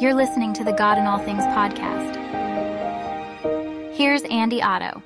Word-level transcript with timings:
You're 0.00 0.14
listening 0.14 0.52
to 0.52 0.62
the 0.62 0.70
God 0.70 0.96
in 0.96 1.06
All 1.06 1.18
Things 1.18 1.42
podcast. 1.42 2.14
Here's 3.94 4.22
Andy 4.22 4.62
Otto. 4.62 5.02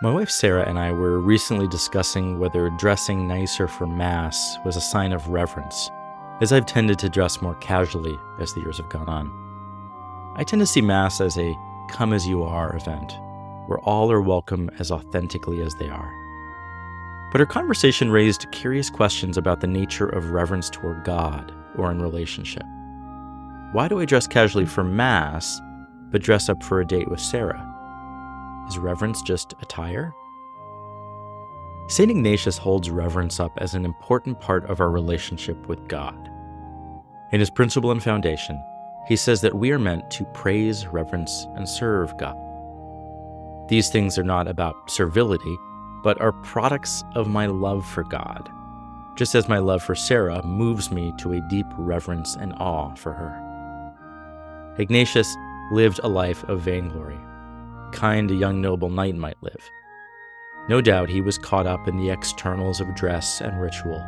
My 0.00 0.10
wife 0.10 0.30
Sarah 0.30 0.66
and 0.66 0.78
I 0.78 0.92
were 0.92 1.20
recently 1.20 1.68
discussing 1.68 2.38
whether 2.38 2.70
dressing 2.70 3.28
nicer 3.28 3.68
for 3.68 3.86
Mass 3.86 4.56
was 4.64 4.76
a 4.76 4.80
sign 4.80 5.12
of 5.12 5.28
reverence, 5.28 5.90
as 6.40 6.54
I've 6.54 6.64
tended 6.64 6.98
to 7.00 7.10
dress 7.10 7.42
more 7.42 7.56
casually 7.56 8.18
as 8.38 8.54
the 8.54 8.60
years 8.60 8.78
have 8.78 8.88
gone 8.88 9.10
on. 9.10 10.34
I 10.38 10.42
tend 10.42 10.60
to 10.60 10.66
see 10.66 10.80
Mass 10.80 11.20
as 11.20 11.36
a 11.36 11.54
come 11.90 12.14
as 12.14 12.26
you 12.26 12.44
are 12.44 12.74
event, 12.74 13.12
where 13.66 13.80
all 13.80 14.10
are 14.10 14.22
welcome 14.22 14.70
as 14.78 14.90
authentically 14.90 15.60
as 15.60 15.74
they 15.74 15.90
are. 15.90 16.10
But 17.30 17.42
our 17.42 17.46
conversation 17.46 18.10
raised 18.10 18.50
curious 18.52 18.88
questions 18.88 19.36
about 19.36 19.60
the 19.60 19.66
nature 19.66 20.08
of 20.08 20.30
reverence 20.30 20.70
toward 20.70 21.04
God 21.04 21.52
or 21.76 21.90
in 21.90 22.00
relationship. 22.00 22.64
Why 23.72 23.86
do 23.86 24.00
I 24.00 24.06
dress 24.06 24.26
casually 24.26 24.64
for 24.64 24.82
Mass, 24.82 25.60
but 26.10 26.22
dress 26.22 26.48
up 26.48 26.62
for 26.62 26.80
a 26.80 26.86
date 26.86 27.10
with 27.10 27.20
Sarah? 27.20 27.62
Is 28.66 28.78
reverence 28.78 29.20
just 29.20 29.52
attire? 29.60 30.14
St. 31.88 32.10
Ignatius 32.10 32.56
holds 32.56 32.88
reverence 32.88 33.38
up 33.40 33.52
as 33.58 33.74
an 33.74 33.84
important 33.84 34.40
part 34.40 34.64
of 34.70 34.80
our 34.80 34.90
relationship 34.90 35.68
with 35.68 35.86
God. 35.86 36.30
In 37.32 37.40
his 37.40 37.50
principle 37.50 37.90
and 37.90 38.02
foundation, 38.02 38.58
he 39.06 39.16
says 39.16 39.42
that 39.42 39.54
we 39.54 39.70
are 39.70 39.78
meant 39.78 40.10
to 40.12 40.24
praise, 40.32 40.86
reverence, 40.86 41.46
and 41.54 41.68
serve 41.68 42.16
God. 42.16 42.36
These 43.68 43.90
things 43.90 44.16
are 44.16 44.24
not 44.24 44.48
about 44.48 44.90
servility, 44.90 45.58
but 46.02 46.18
are 46.22 46.32
products 46.32 47.04
of 47.14 47.28
my 47.28 47.44
love 47.44 47.84
for 47.84 48.04
God, 48.04 48.48
just 49.16 49.34
as 49.34 49.46
my 49.46 49.58
love 49.58 49.82
for 49.82 49.94
Sarah 49.94 50.42
moves 50.42 50.90
me 50.90 51.12
to 51.18 51.34
a 51.34 51.48
deep 51.50 51.66
reverence 51.76 52.34
and 52.36 52.54
awe 52.54 52.94
for 52.94 53.12
her. 53.12 53.44
Ignatius 54.78 55.36
lived 55.72 55.98
a 56.04 56.08
life 56.08 56.44
of 56.44 56.60
vainglory, 56.60 57.18
kind 57.90 58.30
a 58.30 58.34
young 58.34 58.60
noble 58.60 58.88
knight 58.90 59.16
might 59.16 59.42
live. 59.42 59.70
No 60.68 60.80
doubt 60.80 61.08
he 61.08 61.20
was 61.20 61.36
caught 61.36 61.66
up 61.66 61.88
in 61.88 61.96
the 61.96 62.10
externals 62.10 62.80
of 62.80 62.94
dress 62.94 63.40
and 63.40 63.60
ritual, 63.60 64.00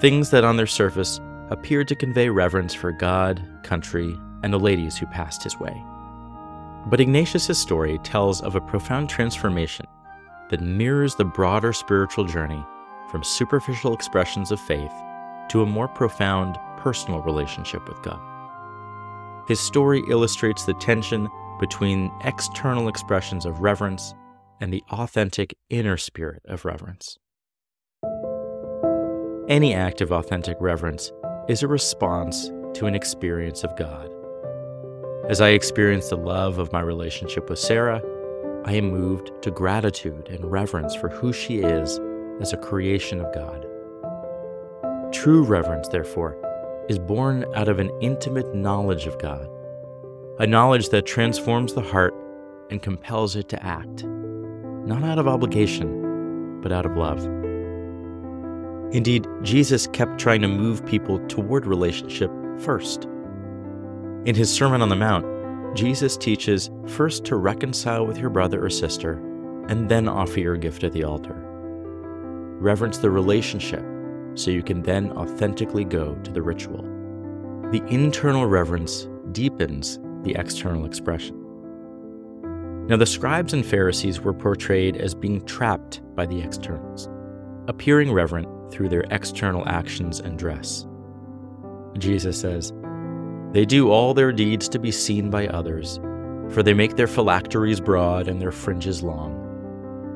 things 0.00 0.30
that 0.30 0.44
on 0.44 0.56
their 0.56 0.66
surface 0.66 1.20
appeared 1.50 1.88
to 1.88 1.94
convey 1.94 2.30
reverence 2.30 2.72
for 2.72 2.90
God, 2.90 3.46
country, 3.64 4.18
and 4.42 4.50
the 4.50 4.58
ladies 4.58 4.96
who 4.96 5.04
passed 5.06 5.42
his 5.42 5.60
way. 5.60 5.84
But 6.86 7.00
Ignatius' 7.00 7.58
story 7.58 7.98
tells 8.02 8.40
of 8.40 8.54
a 8.54 8.62
profound 8.62 9.10
transformation 9.10 9.86
that 10.48 10.62
mirrors 10.62 11.14
the 11.16 11.24
broader 11.26 11.74
spiritual 11.74 12.24
journey 12.24 12.64
from 13.10 13.22
superficial 13.22 13.92
expressions 13.92 14.50
of 14.50 14.60
faith 14.60 14.92
to 15.50 15.62
a 15.62 15.66
more 15.66 15.88
profound 15.88 16.58
personal 16.78 17.20
relationship 17.20 17.86
with 17.88 18.02
God. 18.02 18.33
His 19.46 19.60
story 19.60 20.02
illustrates 20.08 20.64
the 20.64 20.74
tension 20.74 21.28
between 21.60 22.10
external 22.24 22.88
expressions 22.88 23.44
of 23.44 23.60
reverence 23.60 24.14
and 24.60 24.72
the 24.72 24.82
authentic 24.90 25.54
inner 25.68 25.96
spirit 25.96 26.42
of 26.46 26.64
reverence. 26.64 27.18
Any 29.48 29.74
act 29.74 30.00
of 30.00 30.10
authentic 30.10 30.56
reverence 30.60 31.12
is 31.48 31.62
a 31.62 31.68
response 31.68 32.50
to 32.74 32.86
an 32.86 32.94
experience 32.94 33.62
of 33.62 33.76
God. 33.76 34.10
As 35.28 35.42
I 35.42 35.50
experience 35.50 36.08
the 36.08 36.16
love 36.16 36.58
of 36.58 36.72
my 36.72 36.80
relationship 36.80 37.50
with 37.50 37.58
Sarah, 37.58 38.02
I 38.64 38.72
am 38.72 38.90
moved 38.90 39.30
to 39.42 39.50
gratitude 39.50 40.28
and 40.28 40.50
reverence 40.50 40.94
for 40.94 41.10
who 41.10 41.34
she 41.34 41.58
is 41.58 42.00
as 42.40 42.54
a 42.54 42.58
creation 42.58 43.20
of 43.20 43.34
God. 43.34 43.66
True 45.12 45.44
reverence, 45.44 45.88
therefore, 45.88 46.38
is 46.88 46.98
born 46.98 47.44
out 47.54 47.68
of 47.68 47.78
an 47.78 47.90
intimate 48.00 48.54
knowledge 48.54 49.06
of 49.06 49.18
God, 49.18 49.48
a 50.38 50.46
knowledge 50.46 50.90
that 50.90 51.06
transforms 51.06 51.72
the 51.72 51.80
heart 51.80 52.14
and 52.70 52.82
compels 52.82 53.36
it 53.36 53.48
to 53.48 53.64
act, 53.64 54.04
not 54.04 55.02
out 55.02 55.18
of 55.18 55.26
obligation, 55.26 56.60
but 56.60 56.72
out 56.72 56.84
of 56.84 56.96
love. 56.96 57.24
Indeed, 58.94 59.26
Jesus 59.42 59.86
kept 59.88 60.18
trying 60.18 60.42
to 60.42 60.48
move 60.48 60.84
people 60.84 61.18
toward 61.26 61.66
relationship 61.66 62.30
first. 62.58 63.04
In 64.26 64.34
his 64.34 64.52
Sermon 64.52 64.82
on 64.82 64.88
the 64.88 64.96
Mount, 64.96 65.26
Jesus 65.76 66.16
teaches 66.16 66.70
first 66.86 67.24
to 67.24 67.36
reconcile 67.36 68.06
with 68.06 68.18
your 68.18 68.30
brother 68.30 68.64
or 68.64 68.70
sister, 68.70 69.14
and 69.68 69.88
then 69.88 70.08
offer 70.08 70.38
your 70.38 70.56
gift 70.56 70.84
at 70.84 70.92
the 70.92 71.04
altar. 71.04 71.34
Reverence 72.60 72.98
the 72.98 73.10
relationship 73.10 73.84
so 74.34 74.50
you 74.50 74.62
can 74.62 74.82
then 74.82 75.10
authentically 75.12 75.84
go 75.84 76.14
to 76.16 76.30
the 76.32 76.42
ritual. 76.42 76.82
The 77.70 77.82
internal 77.88 78.46
reverence 78.46 79.08
deepens 79.32 79.98
the 80.22 80.34
external 80.34 80.84
expression. 80.84 81.40
Now, 82.86 82.96
the 82.96 83.06
scribes 83.06 83.52
and 83.52 83.64
Pharisees 83.64 84.20
were 84.20 84.34
portrayed 84.34 84.96
as 84.96 85.14
being 85.14 85.44
trapped 85.46 86.02
by 86.14 86.26
the 86.26 86.40
externals, 86.40 87.08
appearing 87.66 88.12
reverent 88.12 88.70
through 88.70 88.90
their 88.90 89.04
external 89.10 89.66
actions 89.68 90.20
and 90.20 90.38
dress. 90.38 90.86
Jesus 91.98 92.38
says, 92.40 92.72
they 93.52 93.64
do 93.64 93.90
all 93.90 94.14
their 94.14 94.32
deeds 94.32 94.68
to 94.70 94.80
be 94.80 94.90
seen 94.90 95.30
by 95.30 95.46
others, 95.46 96.00
for 96.50 96.62
they 96.62 96.74
make 96.74 96.96
their 96.96 97.06
phylacteries 97.06 97.80
broad 97.80 98.26
and 98.26 98.42
their 98.42 98.50
fringes 98.50 99.00
long. 99.00 99.43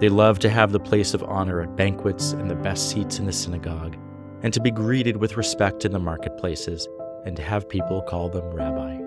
They 0.00 0.08
love 0.08 0.38
to 0.38 0.48
have 0.48 0.72
the 0.72 0.80
place 0.80 1.12
of 1.12 1.22
honor 1.24 1.60
at 1.60 1.76
banquets 1.76 2.32
and 2.32 2.50
the 2.50 2.54
best 2.54 2.88
seats 2.88 3.18
in 3.18 3.26
the 3.26 3.32
synagogue, 3.32 3.98
and 4.42 4.50
to 4.54 4.60
be 4.60 4.70
greeted 4.70 5.18
with 5.18 5.36
respect 5.36 5.84
in 5.84 5.92
the 5.92 5.98
marketplaces, 5.98 6.88
and 7.26 7.36
to 7.36 7.42
have 7.42 7.68
people 7.68 8.00
call 8.00 8.30
them 8.30 8.50
rabbi. 8.50 8.98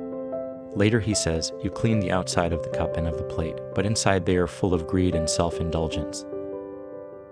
Later 0.76 1.00
he 1.00 1.16
says, 1.16 1.52
You 1.64 1.72
clean 1.72 2.00
the 2.00 2.12
outside 2.12 2.54
of 2.54 2.62
the 2.62 2.70
cup 2.70 2.96
and 2.96 3.08
of 3.08 3.18
the 3.18 3.24
plate, 3.24 3.60
but 3.74 3.88
inside 3.88 4.28
they 4.28 4.38
are 4.38 4.46
full 4.46 4.72
of 4.72 4.86
greed 4.86 5.16
and 5.16 5.28
self 5.28 5.60
indulgence. 5.60 6.28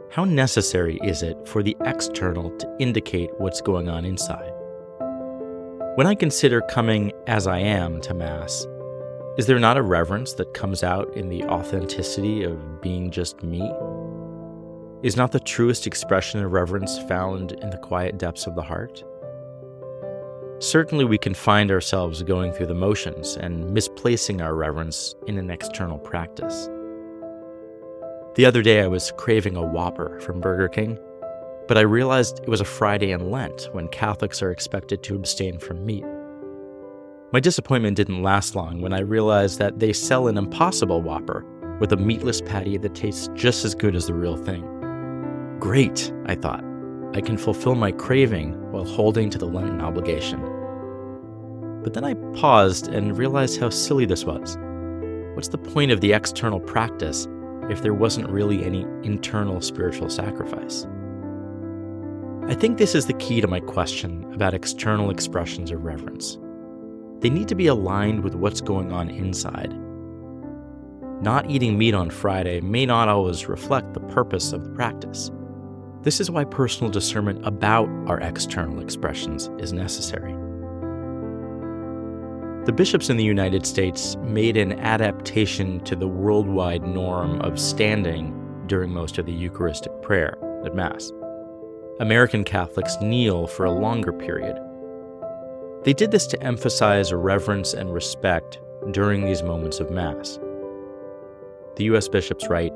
How 0.10 0.26
necessary 0.26 1.00
is 1.04 1.22
it 1.22 1.38
for 1.48 1.62
the 1.62 1.78
external 1.86 2.50
to 2.58 2.76
indicate 2.80 3.30
what's 3.38 3.62
going 3.62 3.90
on 3.90 4.06
inside? 4.06 4.52
When 5.96 6.08
I 6.08 6.16
consider 6.16 6.62
coming 6.62 7.12
as 7.28 7.46
I 7.46 7.60
am 7.60 8.02
to 8.02 8.16
Mass, 8.16 8.66
is 9.38 9.46
there 9.46 9.60
not 9.60 9.78
a 9.78 9.82
reverence 9.82 10.34
that 10.34 10.54
comes 10.54 10.84
out 10.84 11.16
in 11.16 11.30
the 11.30 11.44
authenticity 11.46 12.44
of 12.44 12.82
being 12.82 13.12
just 13.12 13.44
me? 13.44 13.62
Is 15.04 15.18
not 15.18 15.32
the 15.32 15.40
truest 15.40 15.88
expression 15.88 16.44
of 16.44 16.52
reverence 16.52 17.00
found 17.04 17.54
in 17.54 17.70
the 17.70 17.78
quiet 17.78 18.18
depths 18.18 18.48
of 18.48 18.56
the 18.56 18.62
heart? 18.62 19.04
Certainly, 20.60 21.06
we 21.06 21.18
can 21.18 21.34
find 21.34 21.72
ourselves 21.72 22.22
going 22.22 22.54
through 22.54 22.68
the 22.68 22.76
motions 22.76 23.36
and 23.36 23.72
misplacing 23.72 24.42
our 24.42 24.54
reverence 24.54 25.16
in 25.28 25.38
an 25.38 25.50
external 25.50 25.98
practice. 25.98 26.70
The 28.36 28.46
other 28.46 28.62
day, 28.62 28.82
I 28.82 28.88
was 28.88 29.12
craving 29.18 29.56
a 29.56 29.66
Whopper 29.66 30.20
from 30.20 30.40
Burger 30.40 30.68
King 30.68 31.00
but 31.72 31.78
I 31.78 31.82
realized 31.82 32.40
it 32.40 32.50
was 32.50 32.60
a 32.60 32.66
Friday 32.66 33.12
in 33.12 33.32
Lent 33.32 33.70
when 33.72 33.88
Catholics 33.88 34.42
are 34.42 34.52
expected 34.52 35.04
to 35.04 35.16
abstain 35.16 35.58
from 35.58 35.86
meat. 35.86 36.04
My 37.34 37.40
disappointment 37.40 37.96
didn't 37.96 38.24
last 38.24 38.56
long 38.56 38.82
when 38.82 38.92
I 38.92 39.00
realized 39.00 39.58
that 39.60 39.80
they 39.80 39.94
sell 39.94 40.28
an 40.28 40.38
impossible 40.38 41.02
Whopper 41.02 41.46
with 41.80 41.94
a 41.94 41.98
meatless 41.98 42.42
patty 42.42 42.78
that 42.80 42.94
tastes 42.94 43.30
just 43.36 43.64
as 43.64 43.74
good 43.74 43.96
as 43.96 44.08
the 44.08 44.14
real 44.14 44.36
thing. 44.36 44.68
Great, 45.58 46.12
I 46.26 46.36
thought. 46.36 46.62
I 47.14 47.22
can 47.22 47.38
fulfill 47.38 47.76
my 47.76 47.94
craving 47.94 48.56
while 48.74 48.84
holding 48.84 49.30
to 49.30 49.38
the 49.38 49.46
Lenten 49.46 49.80
obligation. 49.80 50.42
But 51.82 51.94
then 51.94 52.04
I 52.04 52.16
paused 52.38 52.90
and 52.90 53.18
realized 53.18 53.62
how 53.62 53.70
silly 53.70 54.06
this 54.06 54.26
was. 54.26 54.58
What's 55.34 55.48
the 55.48 55.58
point 55.58 55.92
of 55.92 56.02
the 56.02 56.12
external 56.12 56.60
practice 56.60 57.30
if 57.70 57.82
there 57.82 57.94
wasn't 57.94 58.30
really 58.30 58.66
any 58.66 58.82
internal 59.04 59.62
spiritual 59.62 60.10
sacrifice? 60.10 60.86
I 62.50 62.56
think 62.56 62.78
this 62.78 62.94
is 62.94 63.06
the 63.06 63.14
key 63.14 63.40
to 63.40 63.48
my 63.48 63.62
question 63.62 64.30
about 64.34 64.54
external 64.54 65.10
expressions 65.10 65.72
of 65.72 65.82
reverence. 65.82 66.38
They 67.22 67.30
need 67.30 67.48
to 67.50 67.56
be 67.56 67.68
aligned 67.68 68.24
with 68.24 68.36
what's 68.36 68.62
going 68.62 68.92
on 68.92 69.10
inside. 69.10 69.74
Not 71.22 71.52
eating 71.52 71.78
meat 71.78 71.94
on 71.94 72.10
Friday 72.10 72.62
may 72.62 72.86
not 72.88 73.08
always 73.08 73.48
reflect 73.48 73.94
the 73.94 74.00
purpose 74.00 74.54
of 74.54 74.64
the 74.64 74.72
practice. 74.72 75.30
This 76.02 76.20
is 76.20 76.32
why 76.32 76.46
personal 76.46 76.92
discernment 76.92 77.46
about 77.46 77.88
our 78.08 78.20
external 78.20 78.80
expressions 78.80 79.52
is 79.60 79.72
necessary. 79.72 80.34
The 82.66 82.74
bishops 82.74 83.12
in 83.12 83.18
the 83.18 83.24
United 83.24 83.68
States 83.68 84.16
made 84.24 84.58
an 84.58 84.80
adaptation 84.80 85.80
to 85.82 85.96
the 85.96 86.08
worldwide 86.08 86.84
norm 86.84 87.40
of 87.42 87.60
standing 87.60 88.36
during 88.66 88.92
most 88.92 89.20
of 89.20 89.28
the 89.28 89.32
Eucharistic 89.32 89.92
prayer 90.02 90.38
at 90.66 90.74
Mass. 90.74 91.12
American 92.00 92.44
Catholics 92.44 92.98
kneel 93.00 93.46
for 93.46 93.66
a 93.66 93.72
longer 93.72 94.12
period. 94.12 94.58
They 95.84 95.94
did 95.94 96.12
this 96.12 96.28
to 96.28 96.44
emphasize 96.44 97.12
reverence 97.12 97.74
and 97.74 97.92
respect 97.92 98.60
during 98.92 99.26
these 99.26 99.42
moments 99.42 99.80
of 99.80 99.90
Mass. 99.90 100.40
The 101.76 101.86
U.S. 101.86 102.08
bishops 102.08 102.50
write 102.50 102.72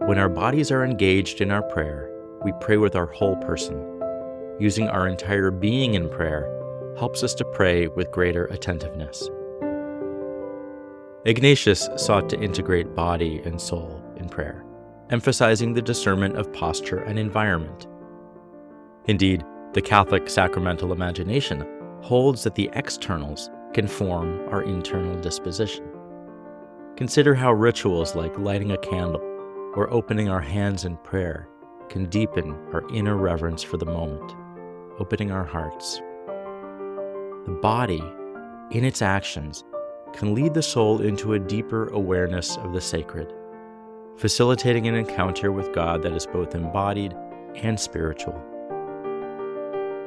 When 0.00 0.18
our 0.18 0.28
bodies 0.28 0.70
are 0.70 0.84
engaged 0.84 1.40
in 1.40 1.50
our 1.50 1.62
prayer, 1.62 2.10
we 2.44 2.52
pray 2.60 2.76
with 2.76 2.96
our 2.96 3.06
whole 3.06 3.36
person. 3.36 3.86
Using 4.58 4.88
our 4.88 5.08
entire 5.08 5.50
being 5.50 5.94
in 5.94 6.10
prayer 6.10 6.54
helps 6.98 7.22
us 7.22 7.32
to 7.36 7.46
pray 7.46 7.88
with 7.88 8.12
greater 8.12 8.44
attentiveness. 8.46 9.30
Ignatius 11.24 11.88
sought 11.96 12.28
to 12.28 12.40
integrate 12.40 12.94
body 12.94 13.40
and 13.42 13.58
soul 13.58 14.02
in 14.16 14.28
prayer, 14.28 14.66
emphasizing 15.08 15.72
the 15.72 15.80
discernment 15.80 16.36
of 16.36 16.52
posture 16.52 16.98
and 16.98 17.18
environment. 17.18 17.86
Indeed, 19.06 19.44
the 19.72 19.80
Catholic 19.80 20.28
sacramental 20.28 20.92
imagination 20.92 21.66
holds 22.02 22.42
that 22.44 22.54
the 22.54 22.70
externals 22.72 23.50
can 23.72 23.86
form 23.86 24.48
our 24.48 24.62
internal 24.62 25.20
disposition. 25.20 25.86
Consider 26.96 27.34
how 27.34 27.52
rituals 27.52 28.14
like 28.14 28.38
lighting 28.38 28.72
a 28.72 28.78
candle 28.78 29.22
or 29.74 29.92
opening 29.92 30.28
our 30.28 30.40
hands 30.40 30.84
in 30.84 30.96
prayer 30.98 31.48
can 31.88 32.06
deepen 32.06 32.52
our 32.72 32.88
inner 32.92 33.16
reverence 33.16 33.62
for 33.62 33.76
the 33.76 33.86
moment, 33.86 34.34
opening 34.98 35.30
our 35.30 35.44
hearts. 35.44 36.00
The 37.46 37.58
body, 37.62 38.02
in 38.70 38.84
its 38.84 39.02
actions, 39.02 39.64
can 40.12 40.34
lead 40.34 40.54
the 40.54 40.62
soul 40.62 41.00
into 41.00 41.34
a 41.34 41.38
deeper 41.38 41.88
awareness 41.88 42.56
of 42.58 42.72
the 42.72 42.80
sacred, 42.80 43.32
facilitating 44.16 44.88
an 44.88 44.94
encounter 44.94 45.52
with 45.52 45.72
God 45.72 46.02
that 46.02 46.12
is 46.12 46.26
both 46.26 46.54
embodied 46.54 47.14
and 47.54 47.78
spiritual. 47.78 48.49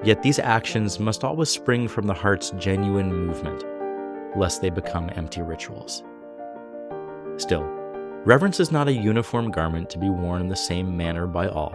Yet 0.04 0.22
these 0.22 0.38
actions 0.38 1.00
must 1.00 1.24
always 1.24 1.48
spring 1.48 1.88
from 1.88 2.08
the 2.08 2.14
heart's 2.14 2.52
genuine 2.52 3.14
movement, 3.14 3.64
lest 4.38 4.62
they 4.62 4.70
become 4.70 5.10
empty 5.16 5.42
rituals. 5.42 6.04
Still, 7.38 7.64
reverence 8.26 8.60
is 8.60 8.70
not 8.70 8.90
a 8.90 8.94
uniform 8.94 9.50
garment 9.50 9.90
to 9.92 9.98
be 9.98 10.10
worn 10.10 10.42
in 10.42 10.50
the 10.50 10.58
same 10.58 10.98
manner 10.98 11.26
by 11.26 11.48
all, 11.48 11.74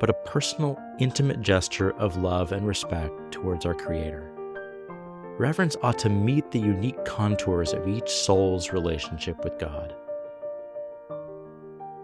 but 0.00 0.08
a 0.08 0.14
personal, 0.24 0.78
intimate 0.98 1.42
gesture 1.42 1.90
of 1.98 2.16
love 2.16 2.52
and 2.52 2.66
respect 2.66 3.12
towards 3.32 3.66
our 3.66 3.74
Creator. 3.74 4.32
Reverence 5.36 5.76
ought 5.82 5.98
to 5.98 6.08
meet 6.08 6.50
the 6.50 6.58
unique 6.58 7.04
contours 7.04 7.74
of 7.74 7.86
each 7.86 8.08
soul's 8.08 8.72
relationship 8.72 9.44
with 9.44 9.58
God. 9.58 9.94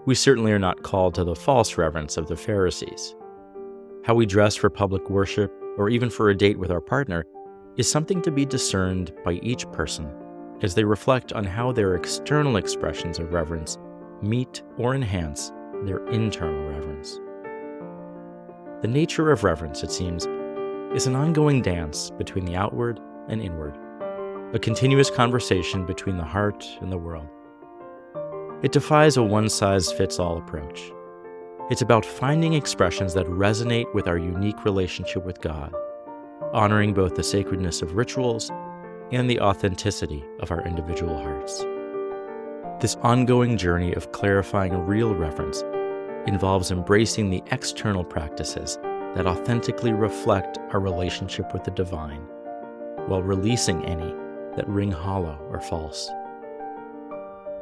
We 0.05 0.14
certainly 0.14 0.52
are 0.52 0.58
not 0.58 0.82
called 0.82 1.14
to 1.14 1.25
the 1.25 1.34
false 1.34 1.78
reverence 1.78 2.19
of 2.19 2.28
the 2.28 2.37
Pharisees 2.37 3.14
how 4.05 4.15
we 4.15 4.27
dress 4.27 4.55
for 4.55 4.69
public 4.69 5.09
worship, 5.09 5.51
or 5.79 5.89
even 5.89 6.11
for 6.11 6.29
a 6.29 6.37
date 6.37 6.59
with 6.59 6.71
our 6.71 6.81
partner, 6.81 7.25
is 7.77 7.91
something 7.91 8.21
to 8.21 8.31
be 8.31 8.45
discerned 8.45 9.12
by 9.25 9.33
each 9.35 9.71
person 9.73 10.09
as 10.62 10.75
they 10.75 10.85
reflect 10.85 11.33
on 11.33 11.45
how 11.45 11.73
their 11.73 11.95
external 11.95 12.56
expressions 12.56 13.19
of 13.19 13.33
reverence 13.33 13.79
meet 14.23 14.62
or 14.77 14.95
enhance 14.95 15.53
their 15.85 16.06
internal 16.09 16.69
reverence. 16.69 17.19
The 18.83 18.89
nature 18.89 19.31
of 19.31 19.43
reverence, 19.43 19.83
it 19.83 19.91
seems, 19.91 20.27
is 20.95 21.07
an 21.07 21.17
ongoing 21.17 21.62
dance 21.62 22.11
between 22.11 22.45
the 22.45 22.57
outward 22.57 23.00
and 23.29 23.41
inward, 23.41 23.75
a 24.55 24.59
continuous 24.59 25.11
conversation 25.11 25.87
between 25.87 26.19
the 26.19 26.25
heart 26.25 26.65
and 26.83 26.93
the 26.93 26.99
world. 26.99 27.27
It 28.62 28.73
defies 28.73 29.17
a 29.17 29.23
one 29.23 29.49
size 29.49 29.91
fits 29.91 30.19
all 30.19 30.37
approach. 30.37 30.93
It's 31.70 31.81
about 31.81 32.05
finding 32.05 32.52
expressions 32.52 33.14
that 33.14 33.25
resonate 33.25 33.93
with 33.94 34.06
our 34.06 34.19
unique 34.19 34.66
relationship 34.66 35.25
with 35.25 35.40
God, 35.40 35.72
honoring 36.52 36.93
both 36.93 37.14
the 37.14 37.22
sacredness 37.22 37.81
of 37.81 37.96
rituals 37.96 38.50
and 39.12 39.31
the 39.31 39.40
authenticity 39.40 40.22
of 40.40 40.50
our 40.50 40.61
individual 40.66 41.16
hearts. 41.16 41.64
This 42.82 42.96
ongoing 42.96 43.56
journey 43.56 43.94
of 43.94 44.12
clarifying 44.12 44.75
a 44.75 44.82
real 44.82 45.14
reverence 45.14 45.62
involves 46.26 46.70
embracing 46.70 47.31
the 47.31 47.43
external 47.50 48.05
practices 48.05 48.76
that 49.14 49.26
authentically 49.26 49.94
reflect 49.94 50.58
our 50.75 50.81
relationship 50.81 51.50
with 51.55 51.64
the 51.64 51.70
divine, 51.70 52.26
while 53.06 53.22
releasing 53.22 53.82
any 53.87 54.14
that 54.56 54.69
ring 54.69 54.93
hollow 54.93 55.38
or 55.50 55.62
false. 55.62 56.11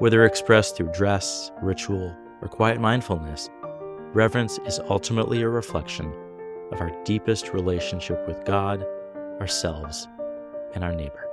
Whether 0.01 0.25
expressed 0.25 0.77
through 0.77 0.91
dress, 0.91 1.53
ritual, 1.63 2.17
or 2.41 2.49
quiet 2.49 2.81
mindfulness, 2.81 3.49
Reverence 4.15 4.59
is 4.67 4.79
ultimately 4.91 5.41
a 5.41 5.49
reflection 5.49 6.13
of 6.71 6.83
our 6.83 6.91
deepest 7.05 7.55
relationship 7.55 8.29
with 8.29 8.45
God, 8.45 8.85
ourselves, 9.41 10.07
and 10.75 10.85
our 10.85 10.93
neighbor. 10.93 11.27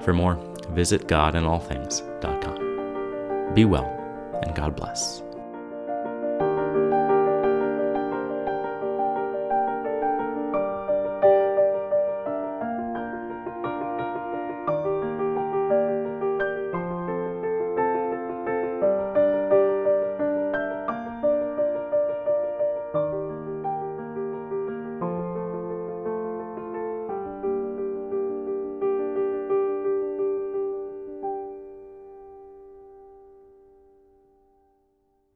For 0.00 0.12
more, 0.12 0.36
visit 0.70 1.08
godinallthings.com. 1.08 3.54
Be 3.54 3.64
well, 3.64 3.86
and 4.44 4.54
God 4.54 4.76
bless. 4.76 5.24